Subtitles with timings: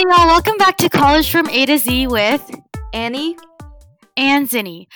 [0.00, 2.50] Hey y'all, welcome back to College from A to Z with
[2.94, 3.36] Annie
[4.16, 4.86] and Zinni.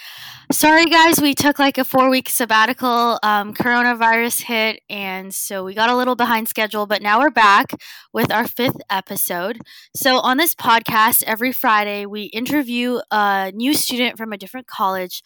[0.51, 3.19] Sorry guys, we took like a four week sabbatical.
[3.23, 7.75] Um, coronavirus hit, and so we got a little behind schedule, but now we're back
[8.15, 9.61] with our fifth episode.
[9.95, 15.23] So, on this podcast, every Friday, we interview a new student from a different college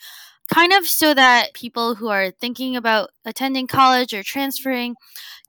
[0.53, 4.97] kind of so that people who are thinking about attending college or transferring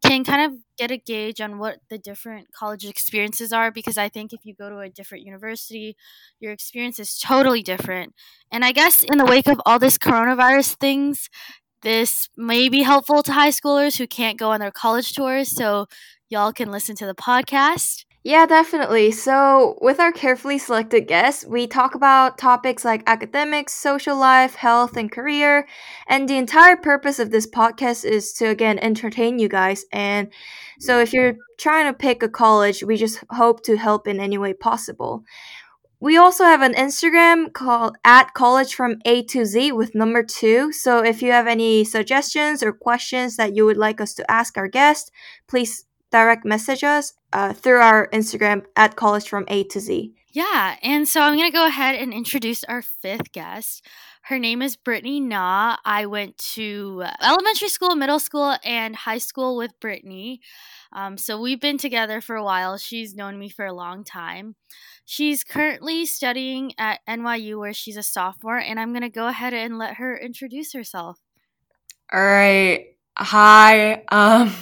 [0.03, 4.09] can kind of get a gauge on what the different college experiences are because I
[4.09, 5.95] think if you go to a different university,
[6.39, 8.13] your experience is totally different.
[8.51, 11.29] And I guess in the wake of all this coronavirus things,
[11.81, 15.49] this may be helpful to high schoolers who can't go on their college tours.
[15.53, 15.87] So
[16.29, 18.05] y'all can listen to the podcast.
[18.23, 19.11] Yeah, definitely.
[19.11, 24.97] So, with our carefully selected guests, we talk about topics like academics, social life, health,
[24.97, 25.65] and career.
[26.07, 29.85] And the entire purpose of this podcast is to, again, entertain you guys.
[29.93, 30.33] And
[30.79, 34.37] so, if you're trying to pick a college, we just hope to help in any
[34.37, 35.23] way possible.
[36.01, 40.71] We also have an Instagram called at college from A to Z with number two.
[40.71, 44.57] So if you have any suggestions or questions that you would like us to ask
[44.57, 45.11] our guest,
[45.47, 50.13] please direct message us uh, through our Instagram at college from A to Z.
[50.31, 53.85] Yeah, and so I'm going to go ahead and introduce our fifth guest.
[54.21, 55.77] Her name is Brittany Na.
[55.83, 60.41] I went to elementary school, middle school, and high school with Brittany.
[60.93, 62.77] Um, so we've been together for a while.
[62.77, 64.55] She's known me for a long time.
[65.03, 69.55] She's currently studying at NYU where she's a sophomore, and I'm going to go ahead
[69.55, 71.17] and let her introduce herself.
[72.13, 72.85] All right.
[73.17, 74.03] Hi.
[74.09, 74.53] Um,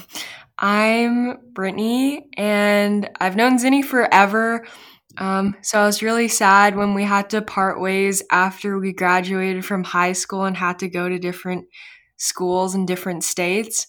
[0.60, 4.66] I'm Brittany, and I've known Zinni forever.
[5.18, 9.66] Um, so I was really sad when we had to part ways after we graduated
[9.66, 11.66] from high school and had to go to different
[12.18, 13.88] schools in different states.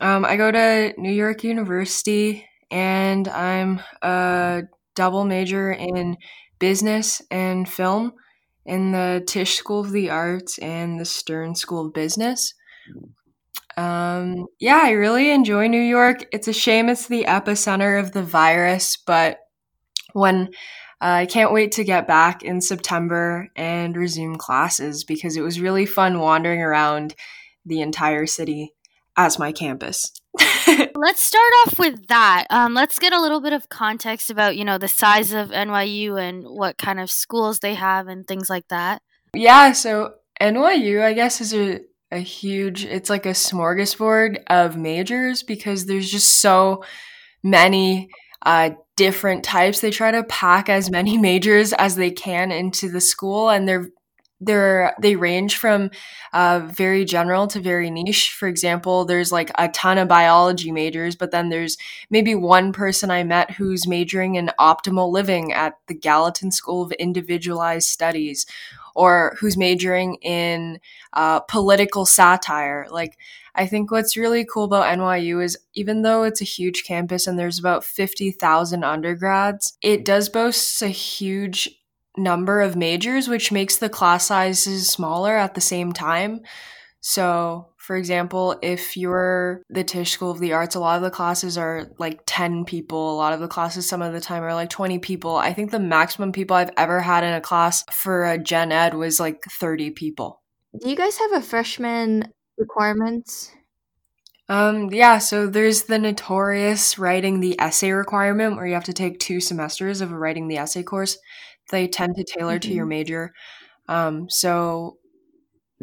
[0.00, 4.62] Um, I go to New York University, and I'm a
[4.94, 6.16] double major in
[6.58, 8.12] business and film
[8.66, 12.54] in the Tisch School of the Arts and the Stern School of Business.
[13.76, 16.26] Um, yeah, I really enjoy New York.
[16.32, 19.40] It's a shame it's the epicenter of the virus, but
[20.12, 20.50] when
[21.00, 25.60] uh, I can't wait to get back in September and resume classes because it was
[25.60, 27.14] really fun wandering around
[27.66, 28.72] the entire city
[29.16, 30.12] as my campus.
[30.94, 32.46] let's start off with that.
[32.50, 36.20] Um, let's get a little bit of context about you know the size of NYU
[36.20, 39.02] and what kind of schools they have and things like that.
[39.34, 41.80] Yeah, so NYU, I guess, is a
[42.14, 46.84] a huge it's like a smorgasbord of majors because there's just so
[47.42, 48.08] many
[48.46, 49.80] uh, different types.
[49.80, 53.88] They try to pack as many majors as they can into the school and they're
[54.40, 55.90] they're they range from
[56.32, 58.34] uh, very general to very niche.
[58.38, 61.76] For example there's like a ton of biology majors but then there's
[62.10, 66.92] maybe one person i met who's majoring in optimal living at the gallatin school of
[66.92, 68.44] individualized studies
[68.94, 70.80] or who's majoring in
[71.12, 72.86] uh, political satire.
[72.90, 73.18] Like,
[73.54, 77.38] I think what's really cool about NYU is even though it's a huge campus and
[77.38, 81.70] there's about 50,000 undergrads, it does boast a huge
[82.16, 86.40] number of majors, which makes the class sizes smaller at the same time.
[87.00, 91.10] So, for example, if you're the Tisch School of the Arts, a lot of the
[91.10, 93.12] classes are like 10 people.
[93.12, 95.36] A lot of the classes, some of the time, are like 20 people.
[95.36, 98.94] I think the maximum people I've ever had in a class for a gen ed
[98.94, 100.40] was like 30 people.
[100.80, 103.52] Do you guys have a freshman requirements?
[104.48, 109.18] Um, yeah, so there's the notorious writing the essay requirement where you have to take
[109.18, 111.18] two semesters of a writing the essay course.
[111.70, 112.70] They tend to tailor mm-hmm.
[112.70, 112.88] to your mm-hmm.
[112.88, 113.32] major.
[113.88, 114.96] Um, so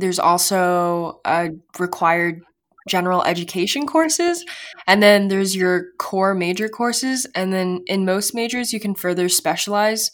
[0.02, 2.42] there's also a required
[2.88, 4.44] general education courses
[4.88, 9.30] and then there's your core major courses and then in most majors you can further
[9.30, 10.12] specialize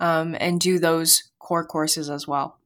[0.00, 2.58] um, and do those core courses as well.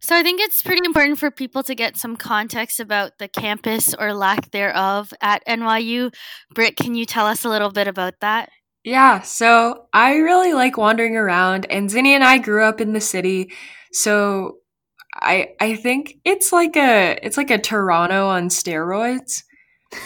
[0.00, 3.94] So i think it's pretty important for people to get some context about the campus
[3.94, 6.12] or lack thereof at nyu
[6.54, 8.50] britt can you tell us a little bit about that?
[8.84, 13.00] Yeah so i really like wandering around and zinni and i grew up in the
[13.00, 13.50] city
[13.92, 14.58] so
[15.14, 19.42] I I think it's like a it's like a Toronto on steroids.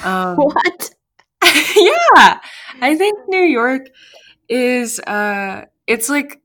[0.04, 0.90] Um, what?
[1.42, 2.40] yeah,
[2.82, 3.88] I think New York
[4.50, 6.42] is uh it's like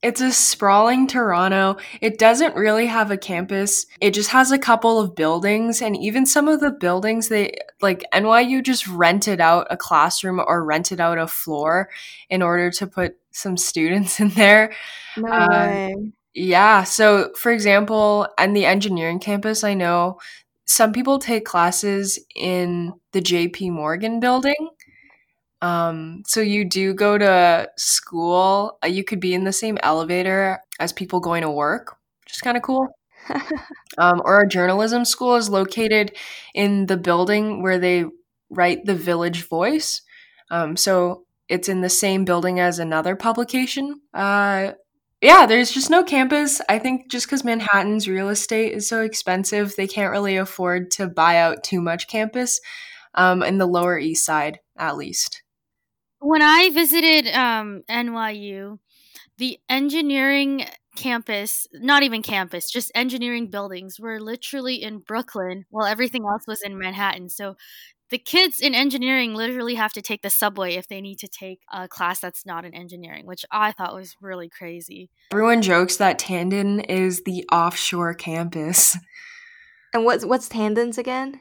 [0.00, 1.76] it's a sprawling Toronto.
[2.00, 3.84] It doesn't really have a campus.
[4.00, 8.04] It just has a couple of buildings and even some of the buildings they like
[8.14, 11.90] NYU just rented out a classroom or rented out a floor
[12.30, 14.72] in order to put some students in there.
[15.16, 15.94] No um, way.
[16.38, 16.84] Yeah.
[16.84, 20.18] So, for example, on the engineering campus, I know
[20.66, 24.70] some people take classes in the JP Morgan building.
[25.60, 28.78] Um, so you do go to school.
[28.84, 32.40] Uh, you could be in the same elevator as people going to work, which is
[32.40, 32.86] kind of cool.
[33.98, 36.16] um, or a journalism school is located
[36.54, 38.04] in the building where they
[38.50, 40.02] write the Village Voice.
[40.50, 44.00] Um, so it's in the same building as another publication.
[44.14, 44.72] Uh,
[45.20, 46.60] yeah, there's just no campus.
[46.68, 51.08] I think just because Manhattan's real estate is so expensive, they can't really afford to
[51.08, 52.60] buy out too much campus
[53.14, 55.42] um, in the Lower East Side, at least.
[56.20, 58.78] When I visited um, NYU,
[59.38, 60.66] the engineering
[60.96, 66.62] campus, not even campus, just engineering buildings were literally in Brooklyn while everything else was
[66.62, 67.28] in Manhattan.
[67.28, 67.56] So
[68.10, 71.60] the kids in engineering literally have to take the subway if they need to take
[71.72, 75.10] a class that's not in engineering, which I thought was really crazy.
[75.32, 78.96] Everyone jokes that Tandon is the offshore campus.
[79.94, 81.40] And what's what's Tandon's again?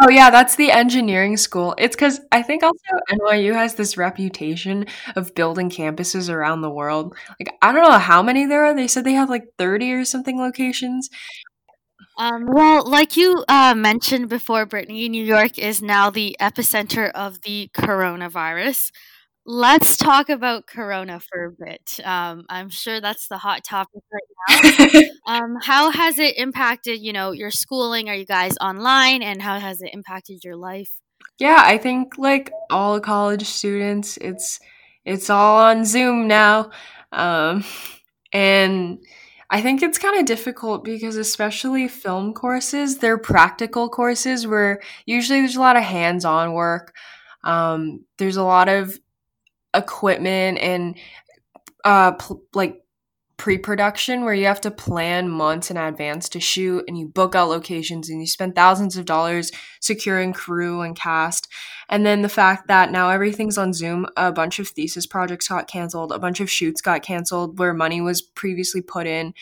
[0.00, 1.74] Oh yeah, that's the engineering school.
[1.76, 2.78] It's because I think also
[3.10, 4.86] NYU has this reputation
[5.16, 7.16] of building campuses around the world.
[7.40, 8.74] Like I don't know how many there are.
[8.74, 11.10] They said they have like thirty or something locations.
[12.18, 17.42] Um, well, like you uh, mentioned before, Brittany, New York is now the epicenter of
[17.42, 18.90] the coronavirus.
[19.46, 22.00] Let's talk about Corona for a bit.
[22.04, 25.00] Um, I'm sure that's the hot topic right now.
[25.32, 28.08] um, how has it impacted, you know, your schooling?
[28.08, 30.90] Are you guys online, and how has it impacted your life?
[31.38, 34.58] Yeah, I think like all college students, it's
[35.04, 36.72] it's all on Zoom now,
[37.12, 37.64] um,
[38.32, 38.98] and
[39.50, 45.40] I think it's kind of difficult because especially film courses, they're practical courses where usually
[45.40, 46.94] there's a lot of hands-on work.
[47.44, 48.98] Um, there's a lot of
[49.74, 50.96] equipment and
[51.84, 52.80] uh pl- like
[53.36, 57.48] pre-production where you have to plan months in advance to shoot and you book out
[57.48, 61.46] locations and you spend thousands of dollars securing crew and cast
[61.88, 65.68] and then the fact that now everything's on zoom a bunch of thesis projects got
[65.68, 69.34] canceled a bunch of shoots got canceled where money was previously put in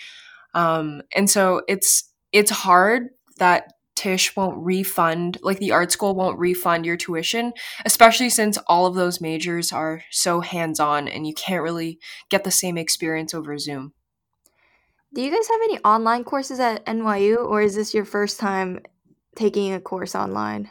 [0.54, 3.08] um, and so it's it's hard
[3.38, 7.52] that Tisch won't refund, like the art school won't refund your tuition,
[7.86, 11.98] especially since all of those majors are so hands on and you can't really
[12.28, 13.94] get the same experience over Zoom.
[15.14, 18.80] Do you guys have any online courses at NYU or is this your first time
[19.34, 20.70] taking a course online?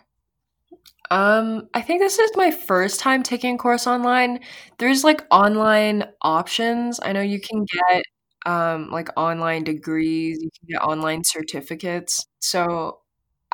[1.12, 4.40] Um, I think this is my first time taking a course online.
[4.80, 7.00] There's like online options.
[7.04, 8.04] I know you can get
[8.46, 12.26] um like online degrees, you can get online certificates.
[12.40, 13.00] So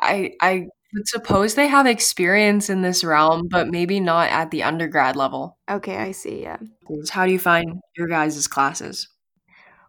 [0.00, 4.62] I I would suppose they have experience in this realm, but maybe not at the
[4.62, 5.58] undergrad level.
[5.70, 6.42] Okay, I see.
[6.42, 6.58] Yeah.
[7.10, 9.08] How do you find your guys' classes?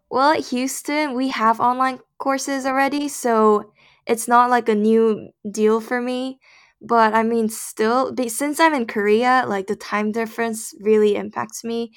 [0.09, 3.71] Well, at Houston, we have online courses already, so
[4.05, 6.39] it's not like a new deal for me.
[6.83, 11.91] But I mean, still, since I'm in Korea, like the time difference really impacts me.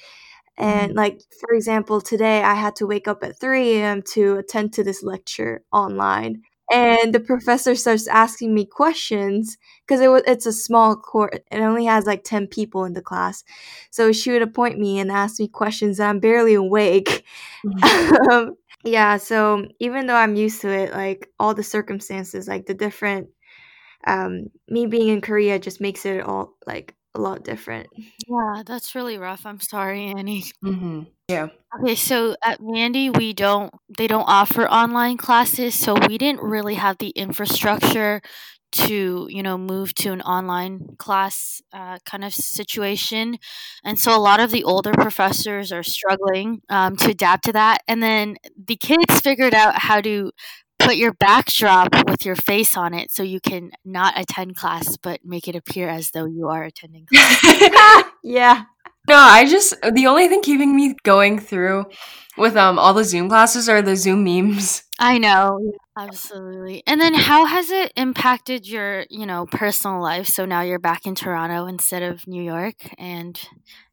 [0.57, 0.97] And mm-hmm.
[0.97, 4.01] like for example, today I had to wake up at 3 a.m.
[4.13, 6.41] to attend to this lecture online
[6.71, 11.61] and the professor starts asking me questions because it was it's a small court it
[11.61, 13.43] only has like 10 people in the class
[13.89, 17.23] so she would appoint me and ask me questions and i'm barely awake
[17.65, 18.31] mm-hmm.
[18.31, 22.73] um, yeah so even though i'm used to it like all the circumstances like the
[22.73, 23.29] different
[24.05, 27.87] um me being in korea just makes it all like a lot different
[28.27, 31.03] yeah that's really rough i'm sorry annie mm-hmm.
[31.29, 31.47] Yeah.
[31.81, 36.75] Okay, so at Vandy, we don't they don't offer online classes, so we didn't really
[36.75, 38.21] have the infrastructure
[38.71, 43.37] to you know move to an online class uh, kind of situation
[43.83, 47.79] and so a lot of the older professors are struggling um, to adapt to that
[47.87, 48.35] and then
[48.65, 50.31] the kids figured out how to
[50.87, 55.19] put your backdrop with your face on it so you can not attend class but
[55.23, 58.63] make it appear as though you are attending class yeah
[59.07, 61.85] no, I just the only thing keeping me going through
[62.37, 64.83] with um all the Zoom classes are the Zoom memes.
[64.99, 65.73] I know.
[65.97, 66.83] Absolutely.
[66.85, 70.27] And then how has it impacted your, you know, personal life?
[70.27, 73.39] So now you're back in Toronto instead of New York and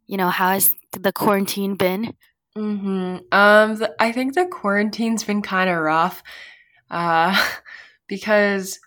[0.06, 2.14] you know, how has the quarantine been?
[2.56, 3.22] Mhm.
[3.32, 6.24] Um the, I think the quarantine's been kind of rough.
[6.90, 7.34] Uh
[8.08, 8.78] because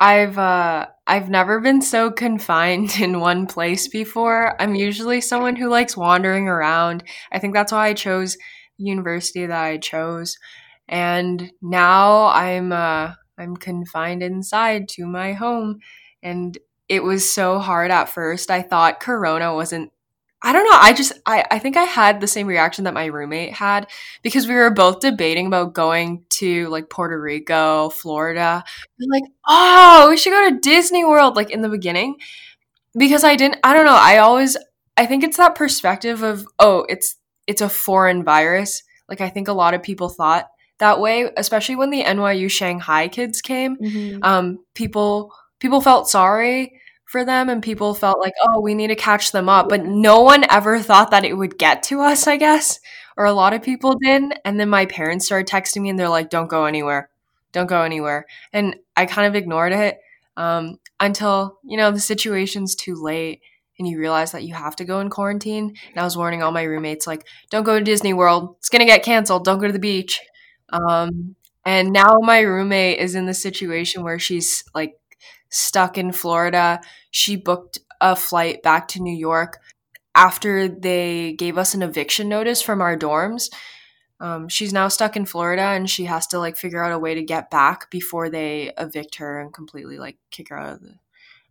[0.00, 4.60] I've uh I've never been so confined in one place before.
[4.60, 7.04] I'm usually someone who likes wandering around.
[7.32, 8.36] I think that's why I chose
[8.78, 10.38] the university that I chose.
[10.88, 15.80] And now I'm uh I'm confined inside to my home
[16.22, 16.56] and
[16.88, 18.50] it was so hard at first.
[18.50, 19.90] I thought corona wasn't
[20.44, 20.78] I don't know.
[20.78, 23.88] I just I, I think I had the same reaction that my roommate had
[24.22, 28.62] because we were both debating about going to like Puerto Rico, Florida.
[29.00, 32.16] We're like, oh, we should go to Disney World like in the beginning.
[32.96, 33.58] because I didn't.
[33.64, 33.96] I don't know.
[33.98, 34.56] I always.
[34.96, 38.82] I think it's that perspective of oh, it's it's a foreign virus.
[39.08, 40.48] Like I think a lot of people thought
[40.78, 43.76] that way, especially when the NYU Shanghai kids came.
[43.78, 44.22] Mm-hmm.
[44.22, 46.80] Um, people people felt sorry
[47.14, 49.68] for them and people felt like, oh, we need to catch them up.
[49.68, 52.80] But no one ever thought that it would get to us, I guess.
[53.16, 54.34] Or a lot of people didn't.
[54.44, 57.08] And then my parents started texting me and they're like, don't go anywhere.
[57.52, 58.26] Don't go anywhere.
[58.52, 60.00] And I kind of ignored it
[60.36, 63.42] um, until, you know, the situation's too late
[63.78, 65.76] and you realize that you have to go in quarantine.
[65.90, 68.56] And I was warning all my roommates, like, don't go to Disney World.
[68.58, 69.44] It's going to get canceled.
[69.44, 70.20] Don't go to the beach.
[70.70, 74.94] Um, and now my roommate is in the situation where she's like
[75.50, 76.80] stuck in Florida.
[77.10, 79.60] She booked a flight back to New York
[80.14, 83.50] after they gave us an eviction notice from our dorms.
[84.20, 87.14] Um, she's now stuck in Florida and she has to like figure out a way
[87.14, 90.94] to get back before they evict her and completely like kick her out of the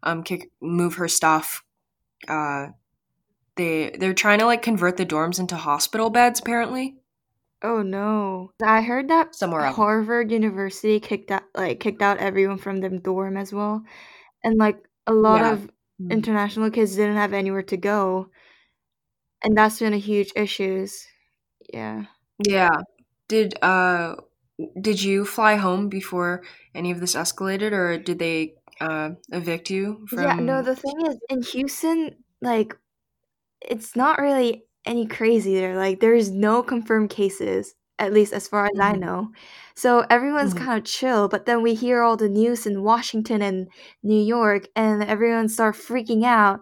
[0.02, 1.64] um kick move her stuff.
[2.28, 2.68] Uh
[3.56, 6.96] they they're trying to like convert the dorms into hospital beds apparently.
[7.64, 8.52] Oh no.
[8.62, 9.78] I heard that somewhere else.
[9.78, 13.84] Harvard University kicked out like kicked out everyone from their dorm as well.
[14.44, 14.78] And like
[15.08, 15.52] a lot yeah.
[15.54, 16.12] of mm.
[16.12, 18.30] international kids didn't have anywhere to go.
[19.44, 21.06] And that's been a huge issues.
[21.74, 22.06] Yeah.
[22.46, 22.82] Yeah.
[23.30, 24.16] Did uh
[24.80, 26.44] did you fly home before
[26.76, 31.06] any of this escalated or did they uh evict you from Yeah, no, the thing
[31.08, 32.76] is in Houston like
[33.62, 35.76] it's not really any crazy there.
[35.78, 39.00] Like there's no confirmed cases, at least as far as I mm-hmm.
[39.00, 39.32] know.
[39.76, 40.58] So everyone's Mhm.
[40.66, 43.68] kind of chill, but then we hear all the news in Washington and
[44.04, 46.62] New York and everyone start freaking out.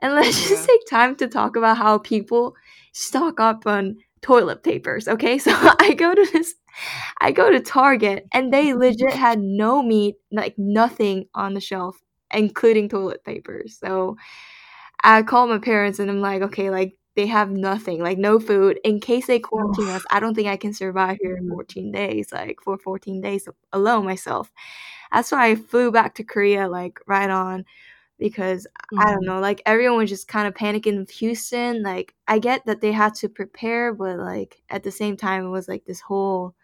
[0.00, 0.48] And let's Yeah.
[0.48, 2.54] just take time to talk about how people
[2.92, 5.38] stock up on toilet papers, okay?
[5.38, 6.54] So I go to this
[7.20, 11.98] I go to Target and they legit had no meat, like nothing on the shelf,
[12.32, 13.78] including toilet papers.
[13.80, 14.16] So
[15.02, 18.78] I call my parents and I'm like, okay, like they have nothing, like no food.
[18.84, 21.54] In case they quarantine us, I don't think I can survive here in mm-hmm.
[21.54, 24.52] 14 days, like for 14 days alone myself.
[25.12, 27.64] That's why I flew back to Korea, like right on,
[28.18, 29.00] because mm-hmm.
[29.00, 29.26] I don't mm-hmm.
[29.26, 31.82] know, like everyone was just kind of panicking with Houston.
[31.82, 35.50] Like I get that they had to prepare, but like at the same time, it
[35.50, 36.54] was like this whole,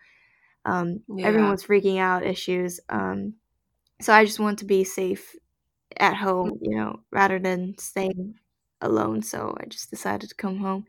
[0.67, 1.27] um, yeah.
[1.27, 2.79] everyone was freaking out issues.
[2.91, 3.35] Um,
[4.03, 5.35] so I just want to be safe
[5.97, 8.35] at home, you know, rather than staying
[8.83, 10.87] alone, so I just decided to come home.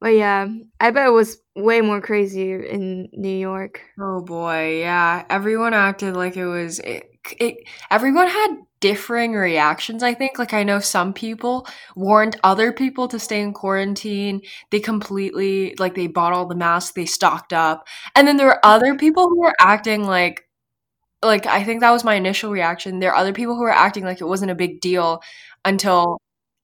[0.00, 0.48] But yeah,
[0.80, 3.82] I bet it was way more crazy in New York.
[4.00, 5.26] Oh boy, yeah.
[5.28, 7.56] Everyone acted like it was eh, it, it
[7.90, 10.38] everyone had differing reactions, I think.
[10.38, 14.40] Like I know some people warned other people to stay in quarantine.
[14.70, 17.86] They completely like they bought all the masks, they stocked up.
[18.16, 18.60] And then there were mm.
[18.70, 20.48] other people who were acting like
[21.22, 23.00] like I think that was my initial reaction.
[23.00, 25.22] There are other people who were acting like it wasn't a big deal
[25.64, 26.18] until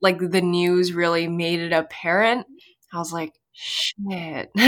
[0.06, 2.46] like the news really made it apparent,
[2.92, 4.50] I was like, shit.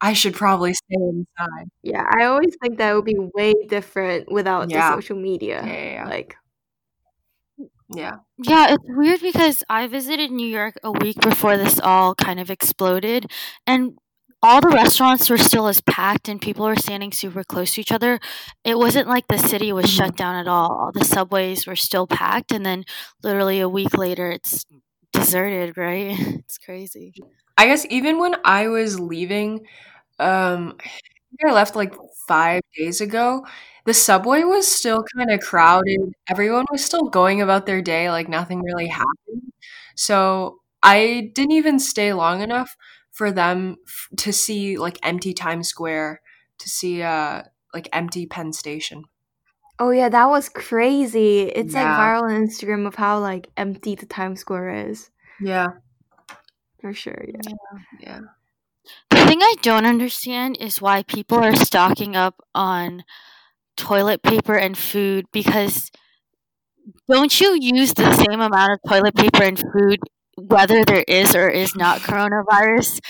[0.00, 1.68] I should probably stay inside.
[1.82, 4.90] Yeah, I always think that would be way different without yeah.
[4.90, 5.62] the social media.
[5.64, 6.08] Yeah, yeah, yeah.
[6.08, 6.36] Like
[7.94, 8.16] yeah.
[8.38, 12.50] Yeah, it's weird because I visited New York a week before this all kind of
[12.50, 13.30] exploded
[13.66, 13.96] and
[14.42, 17.92] all the restaurants were still as packed and people were standing super close to each
[17.92, 18.18] other.
[18.64, 20.16] It wasn't like the city was shut mm-hmm.
[20.16, 20.72] down at all.
[20.72, 22.84] All the subways were still packed and then
[23.22, 24.66] literally a week later it's
[25.12, 26.18] deserted, right?
[26.42, 27.14] It's crazy.
[27.56, 29.66] I guess even when I was leaving,
[30.18, 31.94] um I think I left like
[32.26, 33.46] 5 days ago,
[33.86, 36.00] the subway was still kind of crowded.
[36.28, 39.52] Everyone was still going about their day like nothing really happened.
[39.94, 42.76] So I didn't even stay long enough
[43.12, 46.20] for them f- to see like empty Times Square,
[46.58, 47.42] to see uh
[47.72, 49.04] like empty Penn Station.
[49.78, 51.42] Oh yeah, that was crazy.
[51.42, 51.82] It's yeah.
[51.82, 55.10] like viral on Instagram of how like empty the Times Square is.
[55.40, 55.68] Yeah.
[56.80, 57.52] For sure, yeah.
[58.00, 58.20] Yeah.
[59.10, 63.04] The thing I don't understand is why people are stocking up on
[63.76, 65.90] toilet paper and food because
[67.08, 69.98] don't you use the same amount of toilet paper and food
[70.36, 73.00] whether there is or is not coronavirus,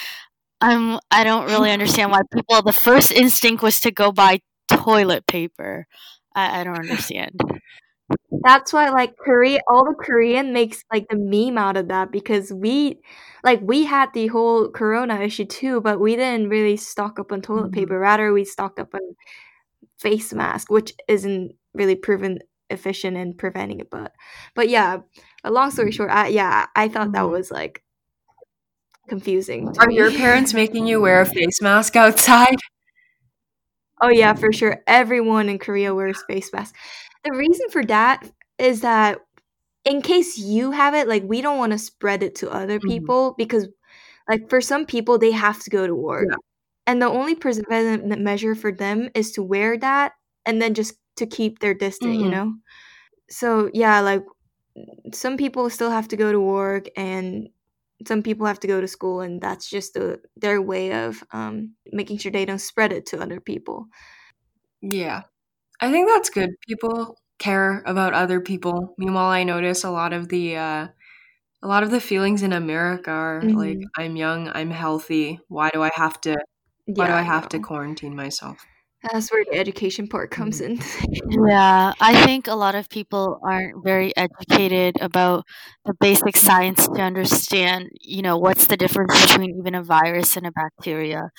[0.61, 5.27] I'm I don't really understand why people the first instinct was to go buy toilet
[5.27, 5.87] paper.
[6.35, 7.41] I, I don't understand.
[8.45, 12.53] That's why like Korea all the Korean makes like the meme out of that because
[12.53, 13.01] we
[13.45, 17.43] like we had the whole corona issue too, but we didn't really stock up on
[17.43, 17.81] toilet mm-hmm.
[17.81, 17.99] paper.
[17.99, 19.01] Rather we stocked up on
[19.99, 22.39] face mask, which isn't really proven
[22.73, 23.91] efficient in preventing it.
[23.91, 24.13] But
[24.55, 24.99] but yeah,
[25.45, 27.33] a long story short, I, yeah, I thought that mm-hmm.
[27.33, 27.83] was like
[29.09, 29.75] confusing.
[29.79, 29.97] Are me.
[29.97, 32.57] your parents making you wear a face mask outside?
[34.01, 34.83] Oh yeah, for sure.
[34.87, 36.77] Everyone in Korea wears face masks.
[37.25, 39.21] The reason for that is that
[39.85, 42.89] in case you have it, like we don't want to spread it to other Mhm.
[42.89, 43.69] people because
[44.29, 46.27] like for some people they have to go to work.
[46.31, 46.37] Yeah.
[46.87, 50.13] And the only preventive measure for them is to wear that
[50.45, 52.31] and then just to keep their distance, you Mhm.
[52.31, 52.55] know?
[53.31, 54.25] So yeah, like
[55.13, 57.49] some people still have to go to work and
[58.07, 61.75] some people have to go to school and that's just the, their way of um,
[61.93, 63.87] making sure they don't spread it to other people.
[64.81, 65.23] Yeah.
[65.81, 66.51] I think that's good.
[66.69, 68.95] People care about other people.
[68.99, 70.89] Meanwhile, I notice a lot of the uh
[71.63, 73.93] a lot of the feelings in America are like Mhm.
[73.99, 75.41] I'm young, I'm healthy.
[75.49, 76.37] Why do I have to
[76.95, 78.67] why do I have to quarantine myself?
[79.11, 80.67] That's where the education part comes Mhm.
[80.67, 80.79] in.
[81.45, 85.45] Yeah, I think a lot of people aren't very educated about
[85.85, 90.47] the basic science to understand, you know, what's the difference between even a virus and
[90.47, 91.31] a bacteria.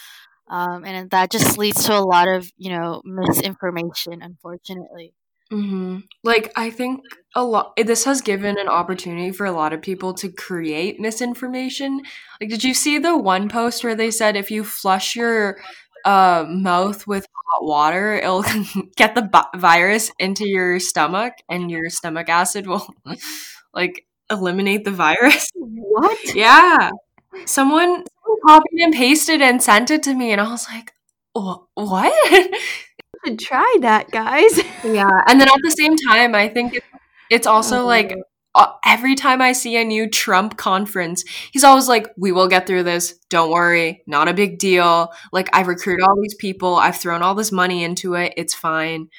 [0.49, 5.13] Um, and that just leads to a lot of, you know, misinformation, unfortunately.
[5.51, 7.01] hmm Like, I think
[7.35, 12.01] a lot, this has given an opportunity for a lot of people to create misinformation.
[12.41, 15.57] Like, did you see the one post where they said if you flush your
[16.05, 18.43] uh, mouth with hot water, it'll
[18.95, 22.87] get the bi- virus into your stomach and your stomach acid will,
[23.73, 25.49] like, eliminate the virus?
[25.55, 26.35] what?
[26.35, 26.89] Yeah.
[27.45, 30.93] Someone, someone copied and pasted and sent it to me, and I was like,
[31.35, 32.51] "Wha- what?
[33.25, 34.59] should try that, guys.
[34.83, 36.77] Yeah, and then at the same time, I think
[37.29, 38.13] it's, also like.
[38.55, 42.67] Uh, every time I see a new Trump conference, he's always like, "We will get
[42.67, 43.17] through this.
[43.29, 45.11] Don't worry, not a big deal.
[45.31, 48.33] Like I've recruited all these people, I've thrown all this money into it.
[48.37, 49.09] It's fine."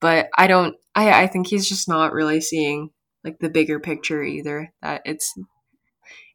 [0.00, 0.76] But I don't.
[0.94, 2.90] I I think he's just not really seeing
[3.24, 4.72] like the bigger picture either.
[4.82, 5.34] That it's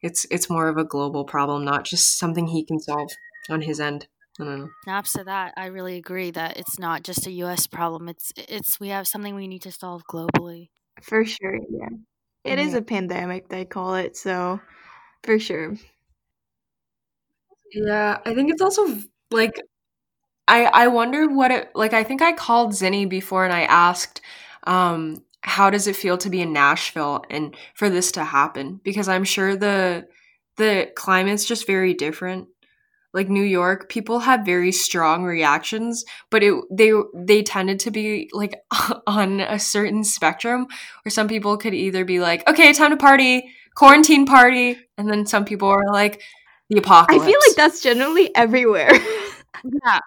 [0.02, 3.10] it's it's more of a global problem, not just something he can solve
[3.50, 4.08] on his end.
[4.40, 4.70] I don't know.
[4.84, 7.68] Snaps to that, I really agree that it's not just a U.S.
[7.68, 8.10] problem.
[8.10, 10.70] It's it's we have something we need to solve globally.
[11.02, 11.90] For sure, yeah.
[12.46, 12.78] It is Yeah.
[12.78, 14.62] a pandemic, they call it, so
[15.24, 15.76] for sure.
[17.74, 18.88] Yeah, I think it's also
[19.32, 19.62] like
[20.48, 24.22] I I wonder what it like I think I called Zinni before and I asked
[24.66, 29.10] um how does it feel to be in Nashville and for this to happen because
[29.10, 30.08] I'm sure the
[30.58, 32.50] the climate's just very different.
[33.16, 38.30] Like New York, people have very strong reactions, but it they they tended to be
[38.34, 38.62] like
[39.08, 40.68] on a certain spectrum
[41.04, 45.26] where some people could either be like, "Okay, time to party, quarantine party," and then
[45.26, 46.22] some people are like
[46.70, 48.92] the apocalypse." I feel like that's generally everywhere.
[49.64, 50.00] Yeah,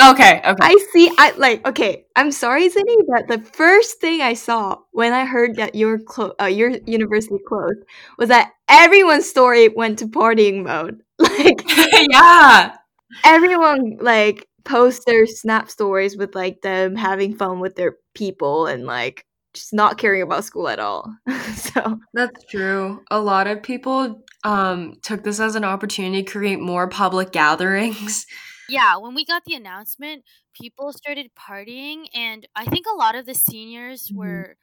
[0.00, 0.56] Okay, okay.
[0.60, 1.10] I see.
[1.18, 1.66] I like.
[1.66, 5.98] Okay, I'm sorry, Zinni, but the first thing I saw when I heard that your
[5.98, 7.82] clo- uh, your university closed
[8.16, 11.02] was that everyone's story went to partying mode.
[11.38, 11.62] Like
[12.10, 12.76] yeah.
[13.24, 18.84] everyone like posts their snap stories with like them having fun with their people and
[18.84, 19.24] like
[19.54, 21.10] just not caring about school at all.
[21.54, 23.02] so That's true.
[23.10, 28.26] A lot of people um took this as an opportunity to create more public gatherings.
[28.68, 28.96] yeah.
[28.96, 33.34] When we got the announcement, people started partying, and I think a lot of the
[33.34, 34.16] seniors Mhm.
[34.16, 34.56] were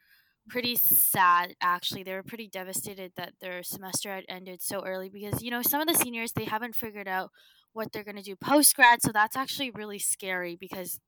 [0.48, 1.54] pretty sad.
[1.60, 5.62] Actually, they were pretty devastated that their semester had ended so early because you know
[5.62, 7.30] some of the seniors they haven't figured out
[7.72, 11.00] what they're going to do post grad, so that's actually really scary because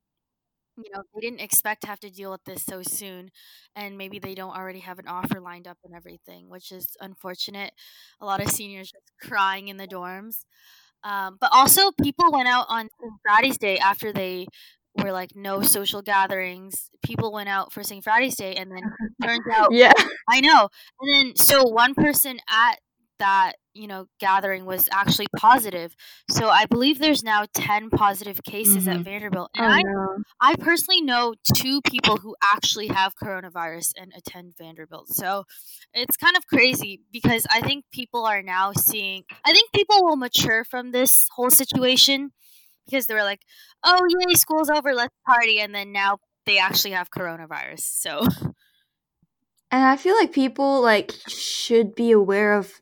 [0.77, 3.29] you know they didn't expect to have to deal with this so soon
[3.75, 7.73] and maybe they don't already have an offer lined up and everything which is unfortunate
[8.21, 10.45] a lot of seniors just crying in the dorms
[11.03, 12.89] um, but also people went out on.
[13.25, 14.47] Friday's Day after they
[15.03, 18.03] were like no social gatherings people went out for St.
[18.03, 18.81] Friday's Day and then
[19.23, 19.93] turns out yeah,
[20.29, 20.69] I know.
[21.01, 22.79] And then so one person at
[23.19, 25.93] that, you know, gathering was actually positive.
[26.29, 29.03] So I believe there's now 10 positive cases at Mhm.
[29.03, 29.51] Vanderbilt.
[29.55, 34.55] And oh I no, I personally know two people who actually have coronavirus and attend
[34.57, 35.09] Vanderbilt.
[35.09, 35.43] So
[35.93, 40.15] it's kind of crazy because I think people are now seeing I think people will
[40.15, 42.31] mature from this whole situation
[42.89, 43.41] because they were like,
[43.83, 47.81] "Oh, yay, school's over, let's party." And then now they actually have coronavirus.
[47.81, 48.25] So
[49.71, 52.81] and I feel like people like should be aware of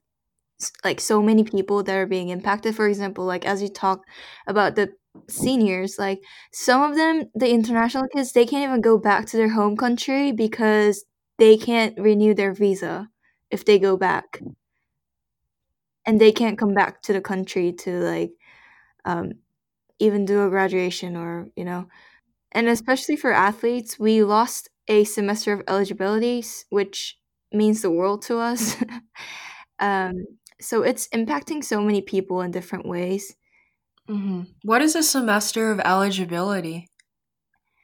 [0.83, 2.75] like so many people that are being impacted.
[2.75, 4.05] For example, like as you talk
[4.47, 4.93] about the
[5.29, 6.21] seniors, like
[6.53, 10.31] some of them, the international kids, they can't even go back to their home country
[10.31, 11.05] because
[11.37, 13.09] they can't renew their visa
[13.51, 14.41] if they go back,
[16.05, 18.31] and they can't come back to the country to like
[19.05, 19.33] um,
[19.99, 21.87] even do a graduation or you know
[22.53, 27.17] and especially for athletes we lost a semester of eligibility which
[27.53, 28.75] means the world to us
[29.79, 30.13] um,
[30.61, 33.35] so it's impacting so many people in different ways
[34.07, 36.87] hmm What is a semester of eligibility?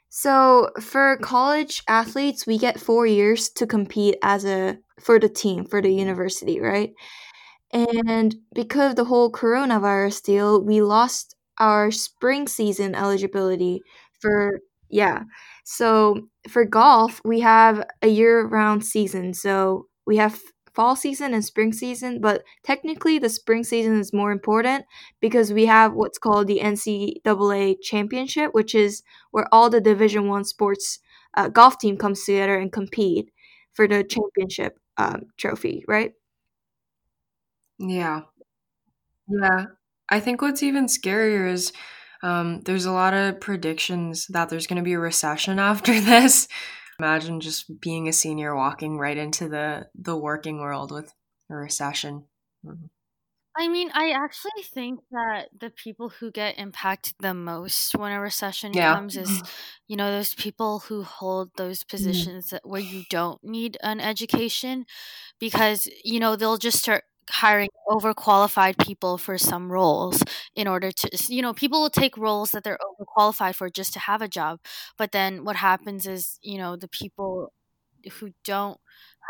[0.09, 5.65] So for college athletes, we get four years to compete as a for the team
[5.65, 6.93] for the university, right?
[7.73, 13.81] And because of the whole coronavirus deal, we lost our spring season eligibility
[14.19, 15.23] for yeah.
[15.65, 19.33] So for golf, we have a year-round season.
[19.33, 20.39] So we have
[20.75, 24.85] fall season and spring season, but technically the spring season is more important
[25.19, 30.43] because we have what's called the NCAA championship, which is where all the Division One
[30.43, 30.99] sports
[31.35, 33.31] uh, golf team comes together and compete
[33.73, 36.13] for the championship um, trophy, right?
[37.77, 38.23] Yeah.
[39.27, 39.65] Yeah.
[40.13, 41.73] I think what's even scarier is
[42.21, 46.47] um, there's a lot of predictions that there's going to be a recession after this.
[46.99, 51.11] Imagine just being a senior walking right into the the working world with
[51.49, 52.25] a recession.
[52.63, 52.85] Mm-hmm.
[53.55, 58.19] I mean, I actually think that the people who get impacted the most when a
[58.19, 58.93] recession Yeah.
[58.95, 59.41] comes is,
[59.87, 64.85] you know, those people who hold those positions that, where you don't need an education
[65.39, 70.21] because, you know, they'll just start hiring overqualified people for some roles
[70.55, 73.99] in order to, you know, people will take roles that they're overqualified for just to
[73.99, 74.59] have a job.
[74.97, 77.53] But then what happens is, you know, the people
[78.19, 78.79] who don't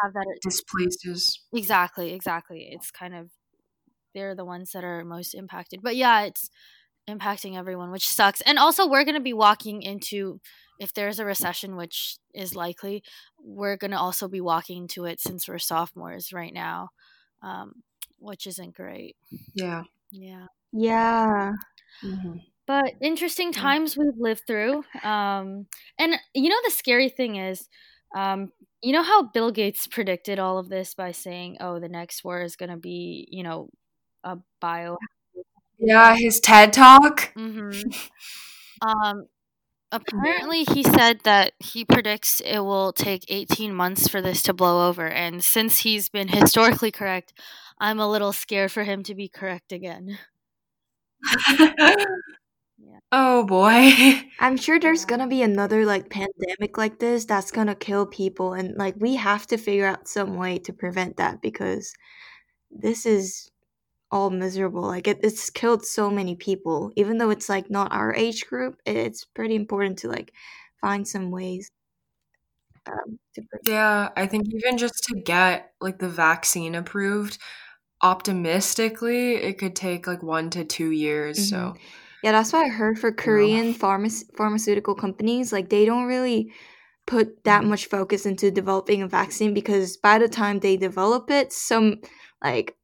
[0.04, 1.40] have that Displaces.
[1.54, 2.70] Exactly, exactly.
[2.72, 3.30] It's kind of
[4.14, 5.82] they're the ones that are most impacted.
[5.82, 6.50] But yeah, it's
[7.10, 8.42] impacting everyone, which sucks.
[8.42, 10.40] And also we're going to be walking into
[10.80, 13.04] if there's a recession which is likely,
[13.44, 16.90] we're going to also be walking into it since we're sophomores right now.
[17.44, 17.84] Um,
[18.20, 19.18] which isn't great.
[19.56, 19.84] Yeah.
[20.12, 20.48] Yeah.
[20.74, 21.54] Yeah.
[22.04, 22.38] Mm-hmm.
[22.68, 23.72] But interesting Yeah.
[23.72, 24.86] times we've lived through.
[25.04, 25.68] Um,
[26.00, 27.70] and you know, the scary thing is,
[28.16, 28.52] um,
[28.82, 32.42] you know how Bill Gates predicted all of this by saying, oh, the next war
[32.42, 33.70] is going to be, you know,
[34.24, 34.98] a bio.
[35.80, 37.34] Yeah, his TED talk.
[37.36, 37.92] hmm
[38.82, 39.28] Um,
[39.94, 44.90] apparently, he said that he predicts it will take 18 months for this to blow
[44.90, 45.08] over.
[45.08, 47.34] And since he's been historically correct,
[47.80, 50.18] I'm a little scared for him to be correct again.
[51.50, 52.06] yeah.
[53.12, 53.92] Oh boy.
[54.40, 58.76] I'm sure there's gonna be another like pandemic like this that's gonna kill people, and
[58.78, 61.94] like we have to figure out some way to prevent that because
[62.72, 63.52] this is
[64.14, 64.84] all miserable.
[64.84, 68.80] Like it, it's killed so many people, even though it's like not our age group.
[68.86, 70.32] It's pretty important to like
[70.80, 71.70] find some ways
[72.88, 73.42] um, to.
[73.68, 77.38] Yeah, I think even just to get like the vaccine approved,
[78.02, 81.50] optimistically, it could take like one to two years.
[81.50, 81.76] So
[82.24, 85.52] Yeah, that's what I heard for Korean pharma- pharmaceutical companies.
[85.52, 86.54] Like they don't really
[87.06, 91.52] put that much focus into developing a vaccine because by the time they develop it,
[91.52, 92.02] some
[92.44, 92.76] like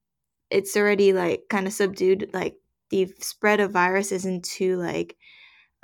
[0.52, 2.32] it's already like kind of subdued.
[2.34, 2.58] Like
[2.90, 5.18] the spread of virus isn't too like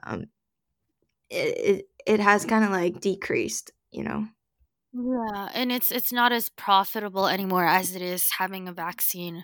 [0.04, 0.28] um
[1.30, 3.71] it it, it has kind of like decreased.
[3.91, 4.28] You know.
[4.93, 9.43] Yeah, and it's it's not as profitable anymore as it is having a vaccine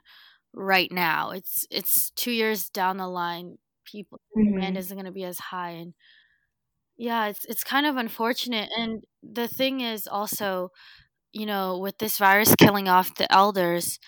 [0.54, 1.32] right now.
[1.32, 4.20] It's it's 2 years down the line, people
[4.54, 4.78] demand Mhm.
[4.78, 5.94] isn't going to be as high and
[6.98, 10.70] yeah, it's it's kind of unfortunate and the thing is also,
[11.34, 14.00] you know, with this virus killing off the elders,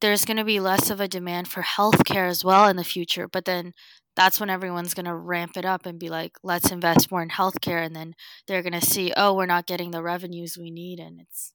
[0.00, 3.28] there's going to be less of a demand for healthcare as well in the future,
[3.28, 3.72] but then
[4.16, 7.30] that's when everyone's going to ramp it up and be like, let's invest more in
[7.30, 7.84] healthcare.
[7.84, 8.14] And then
[8.46, 10.98] they're going to see, oh, we're not getting the revenues we need.
[10.98, 11.52] And it's,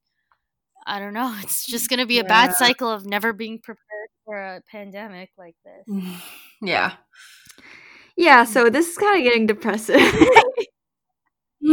[0.88, 4.10] I don't know, it's just going to be a bad cycle of never being prepared
[4.24, 5.94] for a pandemic like this.
[5.94, 6.68] Mm-hmm.
[6.68, 6.94] yeah.
[8.18, 8.46] Yeah.
[8.46, 8.74] So mm-hmm.
[8.74, 9.96] this is kind of getting depressive.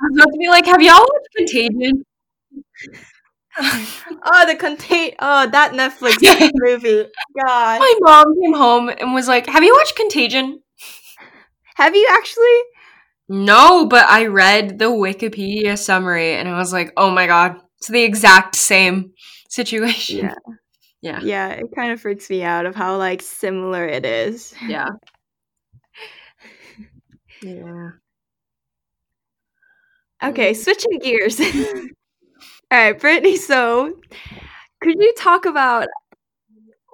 [0.00, 2.04] I was about to be like, have y'all watched Contagion?
[3.58, 5.14] oh, the contain.
[5.18, 6.20] Oh, that Netflix
[6.54, 7.08] movie.
[7.40, 7.78] God.
[7.78, 10.60] My mom came home and was like, Have you watched Contagion?
[11.76, 12.60] Have you actually?
[13.28, 17.88] No, but I read the Wikipedia summary and I was like, Oh my god, it's
[17.88, 19.12] the exact same
[19.48, 20.18] situation.
[20.18, 20.34] Yeah.
[21.02, 21.20] Yeah.
[21.22, 24.54] Yeah, it kind of freaks me out of how like similar it is.
[24.66, 24.88] Yeah.
[27.42, 27.90] Yeah.
[30.22, 31.38] Okay, switching gears.
[32.70, 33.36] All right, Brittany.
[33.44, 33.94] So,
[34.80, 35.88] could you talk about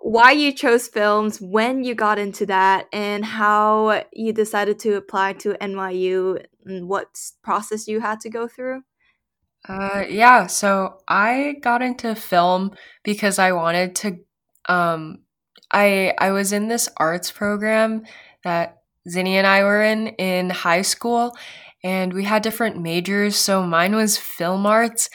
[0.03, 5.35] why you chose films, when you got into that, and how you decided to apply
[5.35, 7.09] to NYU, and what
[7.43, 8.83] process you had to go through?
[9.69, 12.73] Uh, yeah, so I got into film
[13.05, 14.19] because I wanted to
[14.69, 15.19] um
[15.71, 18.05] I I was in this arts program
[18.43, 18.79] that
[19.09, 21.37] Zinni and I were in in high school
[21.83, 25.09] and we had different majors, so mine was film arts.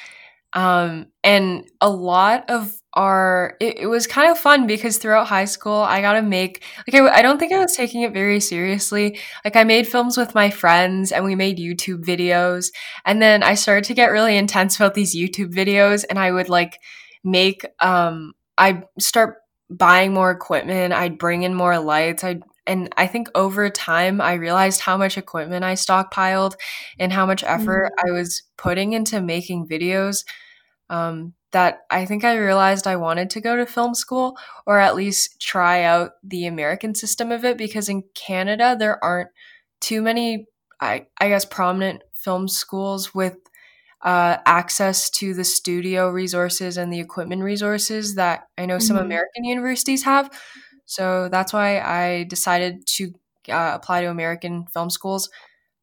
[0.55, 5.45] Um and a lot of our, it, it, was kind of fun because throughout high
[5.45, 8.39] school i got to make like I, I don't think i was taking it very
[8.39, 12.71] seriously like i made films with my friends and we made youtube videos
[13.03, 16.47] and then i started to get really intense about these youtube videos and i would
[16.47, 16.79] like
[17.23, 19.37] make um i start
[19.69, 24.33] buying more equipment i'd bring in more lights i'd and I think over time, I
[24.33, 26.55] realized how much equipment I stockpiled
[26.97, 28.09] and how much effort mm-hmm.
[28.09, 30.23] I was putting into making videos.
[30.89, 34.93] Um, that I think I realized I wanted to go to film school or at
[34.93, 39.29] least try out the American system of it because in Canada, there aren't
[39.79, 40.47] too many,
[40.81, 43.37] I, I guess, prominent film schools with
[44.03, 48.81] uh, access to the studio resources and the equipment resources that I know mm-hmm.
[48.81, 50.29] some American universities have.
[50.85, 53.13] So that's why I decided to
[53.49, 55.29] uh, apply to American film schools.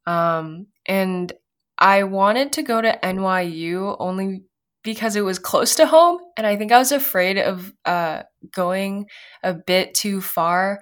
[0.07, 1.33] Um, and
[1.79, 4.43] I wanted to go to NYU only
[4.83, 6.19] because it was close to home.
[6.37, 9.07] And I think I was afraid of uh, going
[9.43, 10.81] a bit too far.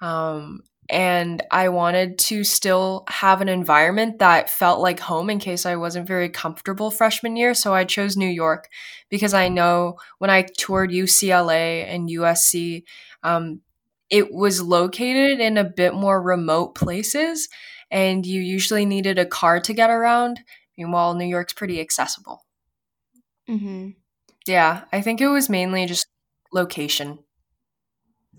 [0.00, 5.64] Um, and I wanted to still have an environment that felt like home in case
[5.64, 7.54] I wasn't very comfortable freshman year.
[7.54, 8.68] So I chose New York
[9.08, 12.82] because I know when I toured UCLA and USC,
[13.22, 13.60] um,
[14.10, 17.48] it was located in a bit more remote places,
[17.90, 20.40] and you usually needed a car to get around.
[20.76, 22.44] Meanwhile, New York's pretty accessible.
[23.48, 23.90] Mm-hmm.
[24.46, 26.06] Yeah, I think it was mainly just
[26.52, 27.18] location.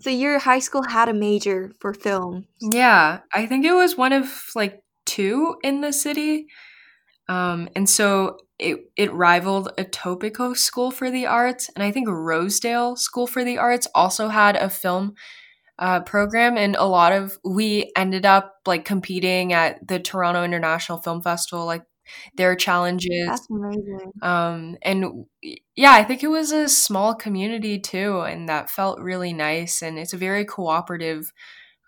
[0.00, 2.46] So your high school had a major for film.
[2.60, 6.46] Yeah, I think it was one of like two in the city.
[7.28, 12.96] Um, and so it it rivaled Etobicoke School for the Arts, and I think Rosedale
[12.96, 15.14] School for the Arts also had a film
[15.78, 20.98] uh, program, and a lot of we ended up like competing at the Toronto International
[20.98, 21.84] Film Festival, like
[22.36, 23.26] their challenges.
[23.26, 24.12] That's amazing.
[24.22, 25.26] Um, and
[25.76, 29.82] yeah, I think it was a small community too, and that felt really nice.
[29.82, 31.32] And it's a very cooperative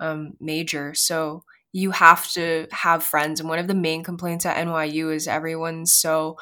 [0.01, 3.41] um, major, so you have to have friends.
[3.41, 6.37] And one of the main complaints at NYU is everyone's so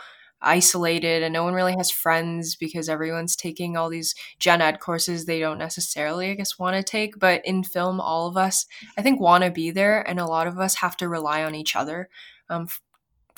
[0.44, 5.24] isolated and no one really has friends because everyone's taking all these gen ed courses
[5.24, 8.66] they don't necessarily i guess want to take but in film all of us
[8.98, 11.54] i think want to be there and a lot of us have to rely on
[11.54, 12.08] each other
[12.50, 12.68] um,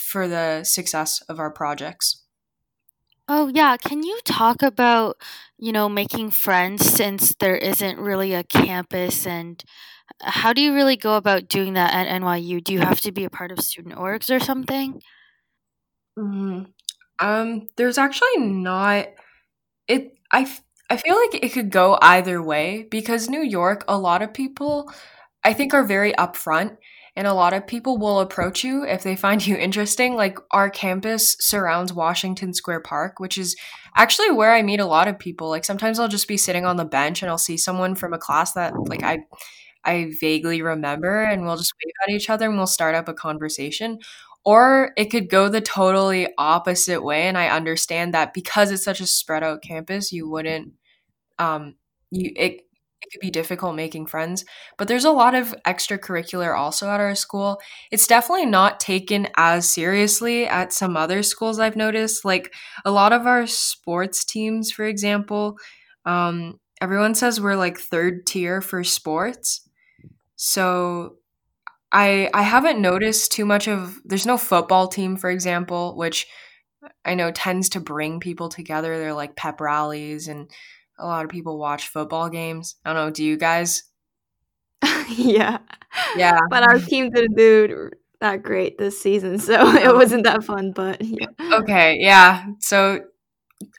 [0.00, 2.22] for the success of our projects.
[3.28, 5.16] Oh yeah, can you talk about,
[5.58, 9.26] you know, making friends since there isn't really a campus?
[9.26, 9.62] And
[10.22, 12.60] how do you really go about doing that at NYU?
[12.60, 15.02] Do you have to be a part of student orgs or something?
[16.18, 16.66] Mm,
[17.20, 19.06] um, there's actually not
[19.88, 20.50] it I
[20.90, 24.92] I feel like it could go either way because New York, a lot of people
[25.44, 26.78] I think are very upfront
[27.16, 30.14] and a lot of people will approach you if they find you interesting.
[30.14, 33.56] Like our campus surrounds Washington Square Park, which is
[33.96, 35.48] actually where I meet a lot of people.
[35.48, 38.18] Like sometimes I'll just be sitting on the bench and I'll see someone from a
[38.18, 39.20] class that like I
[39.84, 43.14] I vaguely remember and we'll just wave at each other and we'll start up a
[43.14, 43.98] conversation.
[44.44, 47.22] Or it could go the totally opposite way.
[47.22, 50.72] And I understand that because it's such a spread out campus, you wouldn't
[51.38, 51.76] um
[52.10, 52.65] you it
[53.06, 54.44] it could be difficult making friends,
[54.78, 57.60] but there's a lot of extracurricular also at our school.
[57.90, 62.24] It's definitely not taken as seriously at some other schools I've noticed.
[62.24, 62.52] Like
[62.84, 65.58] a lot of our sports teams, for example,
[66.04, 69.68] um, everyone says we're like third tier for sports.
[70.36, 71.16] So
[71.92, 76.26] I I haven't noticed too much of there's no football team for example, which
[77.04, 78.98] I know tends to bring people together.
[78.98, 80.50] They're like pep rallies and
[80.98, 82.76] a lot of people watch football games.
[82.84, 83.84] I don't know, do you guys?
[85.08, 85.58] yeah.
[86.16, 86.38] Yeah.
[86.50, 91.02] But our team didn't do that great this season, so it wasn't that fun, but
[91.02, 91.26] yeah.
[91.52, 92.46] Okay, yeah.
[92.60, 93.00] So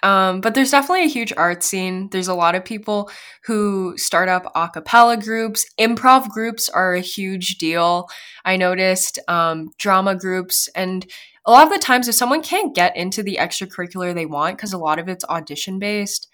[0.01, 2.10] um, but there's definitely a huge art scene.
[2.10, 3.12] There's a lot of people
[3.45, 5.65] who start up a cappella groups.
[5.80, 8.10] Improv groups are a huge deal.
[8.43, 10.67] I noticed um, drama groups.
[10.69, 11.06] And
[11.45, 14.73] a lot of the times, if someone can't get into the extracurricular they want, because
[14.73, 16.27] a lot of it's audition based,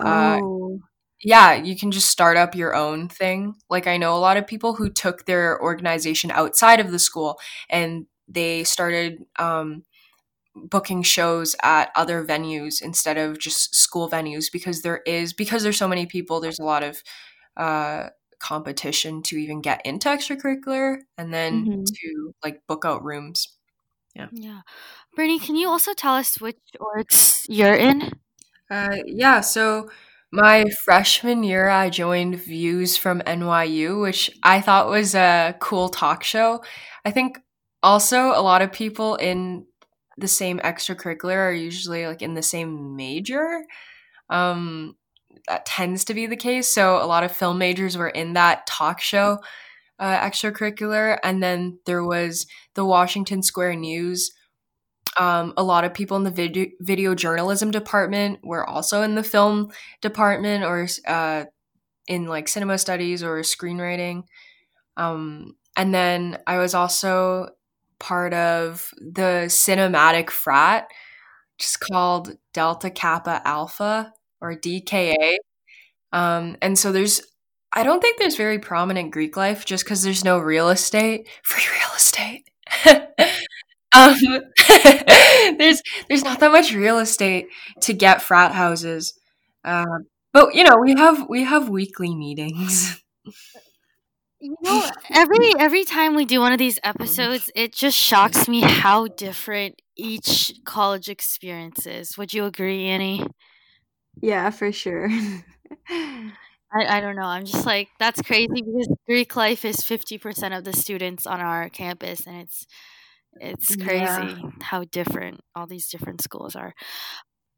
[0.00, 0.80] uh, oh.
[1.22, 3.54] yeah, you can just start up your own thing.
[3.68, 7.38] Like, I know a lot of people who took their organization outside of the school
[7.68, 9.24] and they started.
[9.38, 9.84] Um,
[10.56, 15.76] booking shows at other venues instead of just school venues because there is because there's
[15.76, 17.02] so many people there's a lot of
[17.56, 18.08] uh,
[18.38, 21.84] competition to even get into extracurricular and then mm-hmm.
[21.84, 23.56] to like book out rooms
[24.14, 24.60] yeah yeah
[25.14, 28.10] Brittany can you also tell us which orgs you're in
[28.70, 29.88] uh, yeah so
[30.32, 36.22] my freshman year i joined views from nyu which i thought was a cool talk
[36.22, 36.62] show
[37.04, 37.38] i think
[37.82, 39.64] also a lot of people in
[40.18, 43.64] the same extracurricular are usually like in the same major.
[44.30, 44.96] Um,
[45.48, 46.68] that tends to be the case.
[46.68, 49.38] So a lot of film majors were in that talk show
[49.98, 51.18] uh, extracurricular.
[51.22, 54.32] And then there was the Washington Square News.
[55.18, 59.24] Um, a lot of people in the video, video journalism department were also in the
[59.24, 59.70] film
[60.00, 61.44] department or uh,
[62.08, 64.24] in like cinema studies or screenwriting.
[64.96, 67.50] Um, and then I was also
[67.98, 70.88] part of the cinematic frat,
[71.58, 75.36] just called Delta Kappa Alpha or DKA.
[76.12, 77.20] Um, and so there's,
[77.72, 81.64] I don't think there's very prominent Greek life just because there's no real estate, free
[81.72, 82.50] real estate.
[83.94, 84.16] um,
[85.58, 87.48] there's there's not that much real estate
[87.82, 89.14] to get frat houses,
[89.64, 89.84] uh,
[90.32, 93.00] but you know we have we have weekly meetings.
[94.40, 98.60] You know, every every time we do one of these episodes, it just shocks me
[98.60, 102.16] how different each college experience is.
[102.16, 103.26] Would you agree, Annie?
[104.22, 105.08] Yeah, for sure.
[106.72, 107.22] I, I don't know.
[107.22, 111.40] I'm just like that's crazy because Greek life is fifty percent of the students on
[111.40, 112.66] our campus, and it's
[113.34, 114.36] it's crazy yeah.
[114.60, 116.74] how different all these different schools are.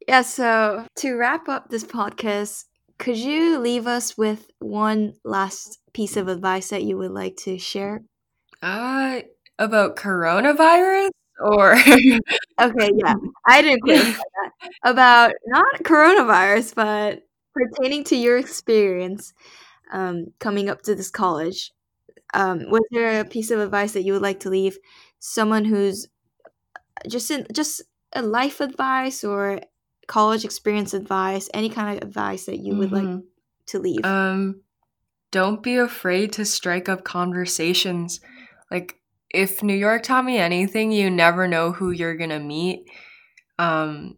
[0.07, 0.21] Yeah.
[0.21, 2.65] So to wrap up this podcast,
[2.99, 7.57] could you leave us with one last piece of advice that you would like to
[7.57, 8.01] share?
[8.61, 9.21] Uh,
[9.59, 11.09] about coronavirus
[11.39, 11.73] or
[12.61, 19.33] okay, yeah, I didn't clarify that about not coronavirus, but pertaining to your experience
[19.91, 21.71] um, coming up to this college.
[22.33, 24.77] Um, was there a piece of advice that you would like to leave
[25.25, 26.05] someone who's
[27.07, 27.81] just in just
[28.11, 29.61] a life advice or
[30.05, 33.13] college experience advice, any kind of advice that you would mm-hmm.
[33.15, 33.23] like
[33.67, 34.03] to leave?
[34.03, 34.61] Um,
[35.31, 38.19] don't be afraid to strike up conversations.
[38.69, 42.85] Like if New York taught me anything, you never know who you're gonna meet.
[43.57, 44.17] Um,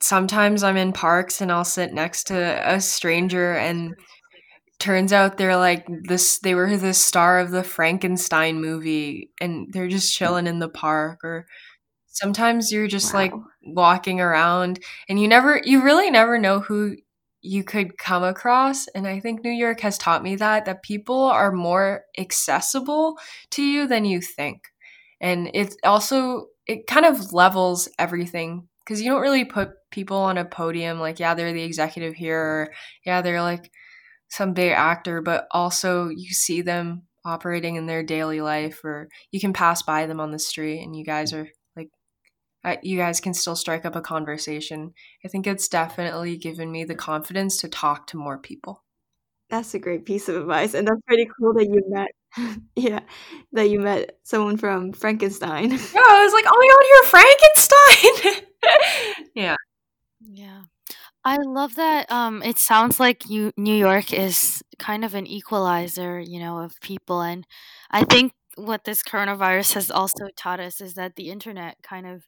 [0.00, 3.94] sometimes I'm in parks and I'll sit next to a stranger and
[4.82, 9.86] turns out they're like this they were the star of the Frankenstein movie and they're
[9.86, 11.46] just chilling in the park or
[12.08, 13.20] sometimes you're just wow.
[13.20, 16.96] like walking around and you never you really never know who
[17.42, 21.22] you could come across and i think new york has taught me that that people
[21.22, 23.16] are more accessible
[23.50, 24.64] to you than you think
[25.20, 30.38] and it also it kind of levels everything because you don't really put people on
[30.38, 32.72] a podium like yeah they're the executive here or
[33.06, 33.70] yeah they're like
[34.32, 39.40] some big actor but also you see them operating in their daily life or you
[39.40, 41.48] can pass by them on the street and you guys are
[42.64, 44.94] like, you guys can still strike up a conversation.
[45.24, 48.84] I think it's definitely given me the confidence to talk to more people.
[49.50, 52.08] That's a great piece of advice, and that's pretty cool that you met.
[52.76, 53.00] yeah,
[53.52, 55.70] that you met someone from Frankenstein.
[55.70, 57.04] Yeah, I was like, oh my god, you're
[58.24, 59.30] Frankenstein.
[59.34, 59.56] yeah.
[60.20, 60.62] Yeah.
[61.24, 62.10] I love that.
[62.10, 66.80] Um, it sounds like you New York is kind of an equalizer, you know, of
[66.80, 67.46] people, and
[67.90, 72.24] I think what this coronavirus has also taught us is that the internet kind of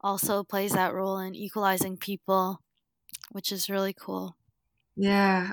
[0.00, 2.60] also plays that role in equalizing people,
[3.32, 4.36] which is really cool.
[4.96, 5.50] Yeah.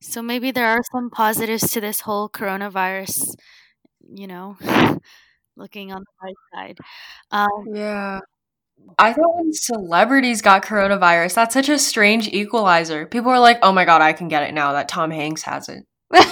[0.00, 3.34] So maybe there are some positives to this whole coronavirus,
[4.14, 4.56] you know,
[5.56, 6.78] looking on the bright side.
[7.32, 8.20] Um, yeah.
[8.98, 13.06] I thought when celebrities got coronavirus, that's such a strange equalizer.
[13.06, 15.68] People are like, oh my God, I can get it now that Tom Hanks has
[15.68, 15.84] it.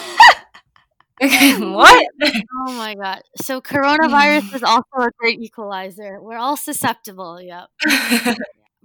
[1.20, 2.06] what?
[2.22, 3.22] Oh my god.
[3.40, 6.20] So coronavirus is also a great equalizer.
[6.20, 7.40] We're all susceptible.
[7.40, 7.68] Yep.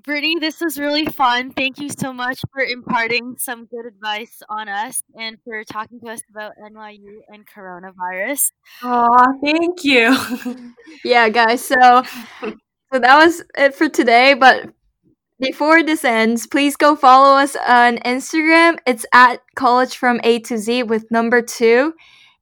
[0.03, 1.51] Brittany, this was really fun.
[1.51, 6.07] Thank you so much for imparting some good advice on us and for talking to
[6.07, 8.51] us about NYU and coronavirus.
[8.81, 10.15] Oh, thank you.
[11.03, 11.65] yeah, guys.
[11.65, 12.03] So,
[12.91, 14.33] so that was it for today.
[14.33, 14.69] But
[15.39, 18.77] before this ends, please go follow us on Instagram.
[18.85, 21.93] It's at College from A to Z with number two.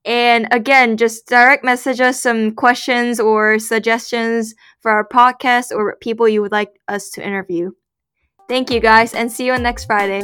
[0.05, 6.27] And again, just direct message us some questions or suggestions for our podcast or people
[6.27, 7.71] you would like us to interview.
[8.47, 10.23] Thank you guys and see you on next Friday.